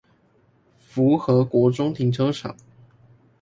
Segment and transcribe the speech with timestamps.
[0.79, 2.55] 福和國中停車場